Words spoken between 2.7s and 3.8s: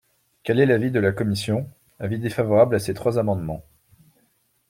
à ces trois amendements.